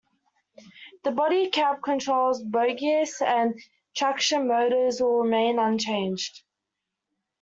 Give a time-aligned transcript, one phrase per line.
[1.03, 3.53] The body, cab controls, bogies, and
[3.95, 6.41] traction motors will remain unchanged.